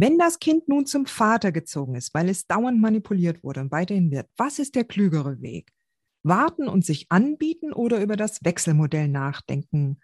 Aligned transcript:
Wenn 0.00 0.16
das 0.16 0.38
Kind 0.38 0.68
nun 0.68 0.86
zum 0.86 1.06
Vater 1.06 1.50
gezogen 1.50 1.96
ist, 1.96 2.14
weil 2.14 2.28
es 2.28 2.46
dauernd 2.46 2.80
manipuliert 2.80 3.42
wurde 3.42 3.62
und 3.62 3.72
weiterhin 3.72 4.12
wird, 4.12 4.28
was 4.36 4.60
ist 4.60 4.76
der 4.76 4.84
klügere 4.84 5.40
Weg? 5.42 5.72
Warten 6.22 6.68
und 6.68 6.84
sich 6.84 7.10
anbieten 7.10 7.72
oder 7.72 8.00
über 8.00 8.14
das 8.14 8.44
Wechselmodell 8.44 9.08
nachdenken, 9.08 9.98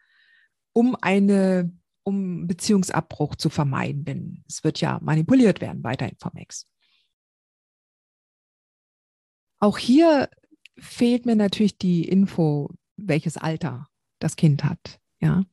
um 0.72 0.96
eine 1.00 1.72
um 2.02 2.48
Beziehungsabbruch 2.48 3.36
zu 3.36 3.50
vermeiden, 3.50 4.04
denn 4.04 4.44
es 4.48 4.64
wird 4.64 4.80
ja 4.80 4.98
manipuliert 5.00 5.60
werden 5.60 5.84
weiterhin 5.84 6.16
vom 6.18 6.32
Ex. 6.34 6.66
Auch 9.60 9.78
hier 9.78 10.28
fehlt 10.76 11.24
mir 11.24 11.36
natürlich 11.36 11.78
die 11.78 12.06
Info, 12.08 12.68
welches 12.96 13.36
Alter 13.36 13.88
das 14.18 14.34
Kind 14.34 14.64
hat. 14.64 15.00
Ja, 15.20 15.44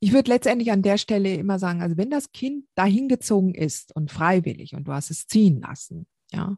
ich 0.00 0.12
würde 0.12 0.30
letztendlich 0.30 0.72
an 0.72 0.82
der 0.82 0.96
Stelle 0.96 1.34
immer 1.34 1.58
sagen, 1.58 1.82
also 1.82 1.96
wenn 1.98 2.10
das 2.10 2.32
Kind 2.32 2.64
dahin 2.74 3.08
gezogen 3.08 3.54
ist 3.54 3.94
und 3.94 4.10
freiwillig 4.10 4.74
und 4.74 4.84
du 4.88 4.92
hast 4.92 5.10
es 5.10 5.26
ziehen 5.26 5.60
lassen, 5.60 6.06
ja, 6.32 6.56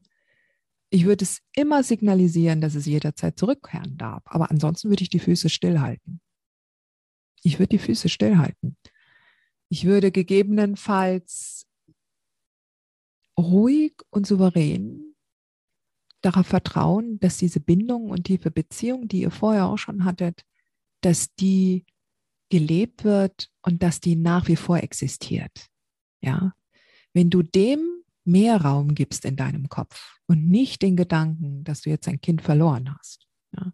ich 0.90 1.06
würde 1.06 1.24
es 1.24 1.42
immer 1.56 1.82
signalisieren, 1.82 2.60
dass 2.60 2.74
es 2.74 2.86
jederzeit 2.86 3.38
zurückkehren 3.38 3.96
darf. 3.96 4.22
Aber 4.26 4.50
ansonsten 4.50 4.90
würde 4.90 5.02
ich 5.02 5.08
die 5.08 5.18
Füße 5.18 5.48
stillhalten. 5.48 6.20
Ich 7.42 7.58
würde 7.58 7.70
die 7.70 7.78
Füße 7.78 8.08
stillhalten. 8.08 8.76
Ich 9.70 9.86
würde 9.86 10.12
gegebenenfalls 10.12 11.66
ruhig 13.38 13.94
und 14.10 14.26
souverän 14.26 15.14
darauf 16.20 16.46
vertrauen, 16.46 17.18
dass 17.18 17.38
diese 17.38 17.58
Bindung 17.58 18.10
und 18.10 18.24
tiefe 18.24 18.50
Beziehung, 18.50 19.08
die 19.08 19.22
ihr 19.22 19.30
vorher 19.30 19.66
auch 19.66 19.78
schon 19.78 20.04
hattet, 20.04 20.42
dass 21.00 21.34
die 21.34 21.86
gelebt 22.52 23.02
wird 23.02 23.48
und 23.62 23.82
dass 23.82 23.98
die 23.98 24.14
nach 24.14 24.46
wie 24.46 24.56
vor 24.56 24.76
existiert. 24.76 25.68
Ja, 26.20 26.52
wenn 27.14 27.30
du 27.30 27.42
dem 27.42 27.80
mehr 28.24 28.60
Raum 28.60 28.94
gibst 28.94 29.24
in 29.24 29.36
deinem 29.36 29.70
Kopf 29.70 30.18
und 30.26 30.50
nicht 30.50 30.82
den 30.82 30.94
Gedanken, 30.94 31.64
dass 31.64 31.80
du 31.80 31.88
jetzt 31.88 32.06
ein 32.08 32.20
Kind 32.20 32.42
verloren 32.42 32.94
hast. 32.94 33.26
Ja. 33.56 33.72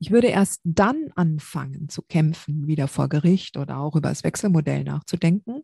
Ich 0.00 0.10
würde 0.10 0.26
erst 0.26 0.60
dann 0.64 1.10
anfangen 1.16 1.88
zu 1.88 2.02
kämpfen, 2.02 2.66
wieder 2.66 2.88
vor 2.88 3.08
Gericht 3.08 3.56
oder 3.56 3.78
auch 3.78 3.96
über 3.96 4.10
das 4.10 4.22
Wechselmodell 4.22 4.84
nachzudenken, 4.84 5.62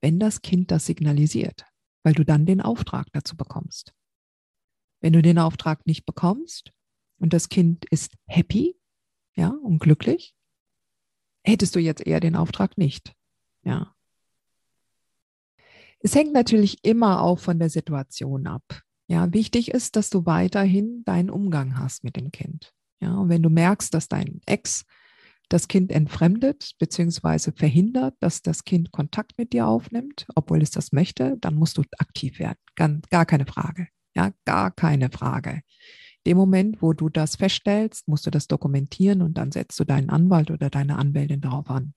wenn 0.00 0.18
das 0.18 0.42
Kind 0.42 0.72
das 0.72 0.86
signalisiert, 0.86 1.64
weil 2.02 2.14
du 2.14 2.24
dann 2.24 2.46
den 2.46 2.60
Auftrag 2.60 3.06
dazu 3.12 3.36
bekommst. 3.36 3.94
Wenn 5.00 5.12
du 5.12 5.22
den 5.22 5.38
Auftrag 5.38 5.86
nicht 5.86 6.04
bekommst 6.04 6.72
und 7.20 7.32
das 7.32 7.48
Kind 7.48 7.84
ist 7.92 8.16
happy, 8.26 8.76
ja, 9.36 9.50
und 9.62 9.78
glücklich, 9.78 10.34
hättest 11.50 11.74
du 11.74 11.80
jetzt 11.80 12.06
eher 12.06 12.20
den 12.20 12.36
Auftrag 12.36 12.78
nicht. 12.78 13.14
Ja. 13.62 13.94
Es 16.00 16.14
hängt 16.14 16.32
natürlich 16.32 16.84
immer 16.84 17.22
auch 17.22 17.38
von 17.38 17.58
der 17.58 17.68
Situation 17.68 18.46
ab. 18.46 18.82
Ja, 19.06 19.32
wichtig 19.32 19.72
ist, 19.72 19.96
dass 19.96 20.08
du 20.08 20.24
weiterhin 20.24 21.02
deinen 21.04 21.30
Umgang 21.30 21.78
hast 21.78 22.04
mit 22.04 22.16
dem 22.16 22.30
Kind. 22.30 22.72
Ja, 23.00 23.16
und 23.16 23.28
wenn 23.28 23.42
du 23.42 23.50
merkst, 23.50 23.92
dass 23.92 24.08
dein 24.08 24.40
Ex 24.46 24.84
das 25.48 25.66
Kind 25.66 25.90
entfremdet 25.90 26.72
bzw. 26.78 27.50
verhindert, 27.52 28.14
dass 28.20 28.40
das 28.40 28.64
Kind 28.64 28.92
Kontakt 28.92 29.36
mit 29.36 29.52
dir 29.52 29.66
aufnimmt, 29.66 30.26
obwohl 30.36 30.62
es 30.62 30.70
das 30.70 30.92
möchte, 30.92 31.36
dann 31.40 31.56
musst 31.56 31.76
du 31.76 31.82
aktiv 31.98 32.38
werden. 32.38 32.58
Gar, 32.76 33.00
gar 33.10 33.26
keine 33.26 33.46
Frage. 33.46 33.88
Ja, 34.14 34.30
gar 34.44 34.70
keine 34.70 35.10
Frage. 35.10 35.62
Dem 36.26 36.36
Moment, 36.36 36.82
wo 36.82 36.92
du 36.92 37.08
das 37.08 37.36
feststellst, 37.36 38.06
musst 38.08 38.26
du 38.26 38.30
das 38.30 38.46
dokumentieren 38.46 39.22
und 39.22 39.34
dann 39.38 39.52
setzt 39.52 39.78
du 39.80 39.84
deinen 39.84 40.10
Anwalt 40.10 40.50
oder 40.50 40.68
deine 40.68 40.96
Anwältin 40.96 41.40
darauf 41.40 41.70
an, 41.70 41.94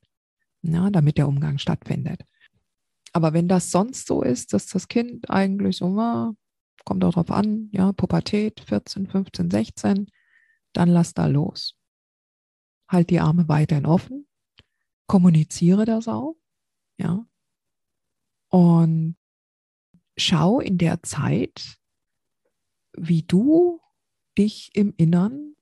ja, 0.61 0.89
damit 0.89 1.17
der 1.17 1.27
Umgang 1.27 1.57
stattfindet. 1.57 2.23
Aber 3.11 3.33
wenn 3.33 3.47
das 3.47 3.69
sonst 3.69 4.07
so 4.07 4.23
ist, 4.23 4.53
dass 4.53 4.67
das 4.67 4.87
Kind 4.87 5.29
eigentlich 5.29 5.77
so, 5.77 5.89
na, 5.89 6.33
kommt 6.85 7.03
drauf 7.03 7.29
an, 7.31 7.69
ja, 7.71 7.91
Pubertät, 7.91 8.61
14, 8.61 9.07
15, 9.07 9.51
16, 9.51 10.07
dann 10.71 10.89
lass 10.89 11.13
da 11.13 11.27
los. 11.27 11.75
Halt 12.87 13.09
die 13.09 13.19
Arme 13.19 13.47
weiterhin 13.47 13.85
offen, 13.85 14.27
kommuniziere 15.07 15.85
das 15.85 16.07
auch, 16.07 16.35
ja, 16.97 17.25
und 18.53 19.15
schau 20.15 20.59
in 20.59 20.77
der 20.77 21.01
Zeit, 21.01 21.79
wie 22.95 23.23
du 23.23 23.81
dich 24.37 24.71
im 24.73 24.93
Innern, 24.97 25.55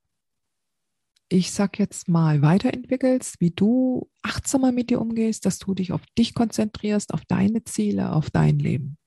ich 1.29 1.51
sag 1.51 1.79
jetzt 1.79 2.09
mal, 2.09 2.41
weiterentwickelst, 2.41 3.39
wie 3.39 3.51
du 3.51 4.09
achtsamer 4.21 4.71
mit 4.71 4.89
dir 4.89 4.99
umgehst, 4.99 5.45
dass 5.45 5.59
du 5.59 5.73
dich 5.73 5.93
auf 5.93 6.05
dich 6.17 6.33
konzentrierst, 6.33 7.13
auf 7.13 7.23
deine 7.25 7.63
Ziele, 7.63 8.13
auf 8.13 8.29
dein 8.29 8.59
Leben. 8.59 8.97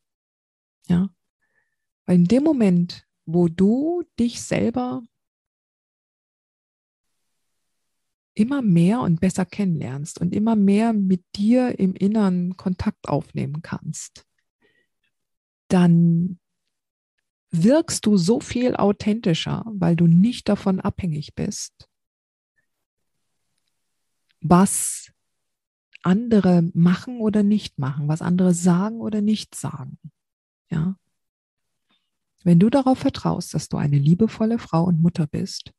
Ja. 0.89 1.11
Weil 2.07 2.17
in 2.17 2.25
dem 2.25 2.43
Moment, 2.43 3.07
wo 3.27 3.49
du 3.49 4.03
dich 4.19 4.43
selber 4.43 5.03
immer 8.35 8.63
mehr 8.63 9.01
und 9.01 9.21
besser 9.21 9.45
kennenlernst 9.45 10.21
und 10.21 10.35
immer 10.35 10.57
mehr 10.57 10.93
mit 10.93 11.25
dir 11.37 11.79
im 11.79 11.95
Innern 11.95 12.57
Kontakt 12.57 13.09
aufnehmen 13.09 13.63
kannst, 13.63 14.27
dann 15.69 16.39
wirkst 17.63 18.07
du 18.07 18.17
so 18.17 18.41
viel 18.41 18.75
authentischer, 18.77 19.65
weil 19.67 19.97
du 19.97 20.07
nicht 20.07 20.49
davon 20.49 20.81
abhängig 20.81 21.35
bist, 21.35 21.89
was 24.41 25.13
andere 26.03 26.63
machen 26.75 27.21
oder 27.21 27.43
nicht 27.43 27.79
machen, 27.79 28.09
was 28.09 28.23
andere 28.23 28.53
sagen 28.53 29.01
oder 29.01 29.21
nicht 29.21 29.55
sagen. 29.55 29.99
Ja. 30.71 30.97
Wenn 32.43 32.59
du 32.59 32.69
darauf 32.69 32.99
vertraust, 32.99 33.55
dass 33.55 33.69
du 33.69 33.79
eine 33.79 33.99
liebevolle 33.99 34.59
Frau 34.59 34.85
und 34.85 35.01
Mutter 35.01 35.27
bist, 35.27 35.73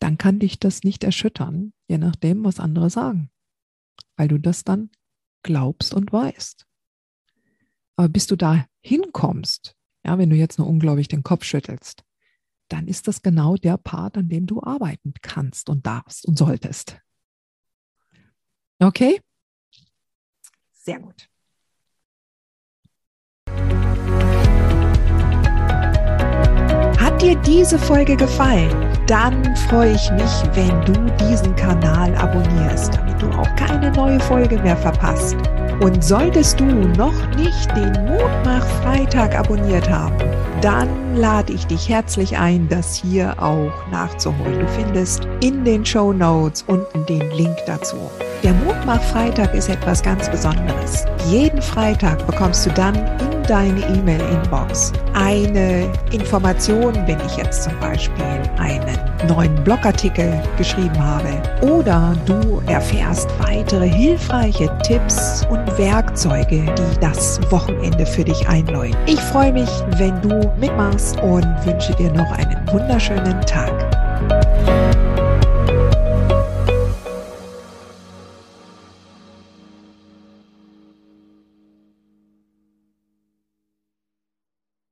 dann 0.00 0.18
kann 0.18 0.40
dich 0.40 0.58
das 0.58 0.82
nicht 0.82 1.04
erschüttern, 1.04 1.72
je 1.88 1.98
nachdem, 1.98 2.44
was 2.44 2.58
andere 2.58 2.90
sagen, 2.90 3.30
weil 4.16 4.28
du 4.28 4.38
das 4.38 4.64
dann 4.64 4.90
glaubst 5.42 5.94
und 5.94 6.12
weißt. 6.12 6.66
Aber 7.96 8.08
bis 8.08 8.26
du 8.26 8.36
da 8.36 8.66
hinkommst, 8.80 9.76
ja, 10.04 10.18
wenn 10.18 10.30
du 10.30 10.36
jetzt 10.36 10.58
nur 10.58 10.68
unglaublich 10.68 11.08
den 11.08 11.22
Kopf 11.22 11.44
schüttelst, 11.44 12.04
dann 12.68 12.88
ist 12.88 13.08
das 13.08 13.22
genau 13.22 13.56
der 13.56 13.76
Part, 13.76 14.16
an 14.16 14.28
dem 14.28 14.46
du 14.46 14.62
arbeiten 14.62 15.14
kannst 15.22 15.68
und 15.68 15.86
darfst 15.86 16.26
und 16.26 16.38
solltest. 16.38 16.98
Okay? 18.80 19.20
Sehr 20.72 20.98
gut. 20.98 21.28
Hat 26.98 27.22
dir 27.22 27.36
diese 27.42 27.78
Folge 27.78 28.16
gefallen? 28.16 28.70
Dann 29.06 29.56
freue 29.68 29.94
ich 29.94 30.10
mich, 30.10 30.56
wenn 30.56 30.80
du 30.84 31.16
diesen 31.16 31.54
Kanal 31.54 32.14
abonnierst, 32.16 32.94
damit 32.94 33.22
du 33.22 33.30
auch 33.30 33.54
keine 33.56 33.90
neue 33.92 34.18
Folge 34.20 34.58
mehr 34.60 34.76
verpasst. 34.76 35.36
Und 35.80 36.04
solltest 36.04 36.60
du 36.60 36.64
noch 36.64 37.36
nicht 37.36 37.76
den 37.76 37.92
Mutmach 38.06 38.64
Freitag 38.82 39.36
abonniert 39.36 39.88
haben, 39.90 40.16
dann 40.60 41.16
lade 41.16 41.52
ich 41.52 41.66
dich 41.66 41.88
herzlich 41.88 42.38
ein, 42.38 42.68
das 42.68 42.94
hier 42.94 43.34
auch 43.42 43.72
nachzuholen. 43.90 44.60
Du 44.60 44.68
findest 44.68 45.28
in 45.40 45.64
den 45.64 45.84
Show 45.84 46.12
Notes 46.12 46.64
unten 46.68 47.04
den 47.06 47.30
Link 47.32 47.56
dazu. 47.66 47.96
Der 48.42 48.54
Mutmach 48.54 49.02
Freitag 49.02 49.54
ist 49.54 49.68
etwas 49.68 50.02
ganz 50.02 50.30
Besonderes. 50.30 51.06
Jeden 51.28 51.60
Freitag 51.60 52.26
bekommst 52.26 52.66
du 52.66 52.70
dann 52.70 52.94
in 52.94 53.42
deine 53.48 53.80
E-Mail-Inbox 53.80 54.92
eine 55.14 55.90
Information, 56.12 56.94
wenn 57.06 57.18
ich 57.26 57.36
jetzt 57.36 57.64
zum 57.64 57.78
Beispiel 57.80 58.24
einen 58.58 59.13
neuen 59.26 59.54
Blogartikel 59.64 60.32
geschrieben 60.56 60.98
habe 60.98 61.42
oder 61.62 62.14
du 62.26 62.62
erfährst 62.66 63.28
weitere 63.38 63.88
hilfreiche 63.88 64.70
Tipps 64.82 65.46
und 65.50 65.66
Werkzeuge, 65.78 66.64
die 66.64 67.00
das 67.00 67.40
Wochenende 67.50 68.06
für 68.06 68.24
dich 68.24 68.48
einläuten. 68.48 68.96
Ich 69.06 69.20
freue 69.20 69.52
mich, 69.52 69.70
wenn 69.98 70.20
du 70.22 70.52
mitmachst 70.58 71.20
und 71.20 71.46
wünsche 71.64 71.94
dir 71.94 72.12
noch 72.12 72.30
einen 72.32 72.60
wunderschönen 72.72 73.40
Tag. 73.42 74.03